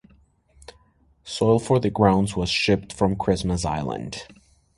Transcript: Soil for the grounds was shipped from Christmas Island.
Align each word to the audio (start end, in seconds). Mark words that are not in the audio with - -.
Soil 1.23 1.59
for 1.59 1.79
the 1.79 1.91
grounds 1.91 2.35
was 2.35 2.49
shipped 2.49 2.91
from 2.91 3.15
Christmas 3.15 3.63
Island. 3.63 4.23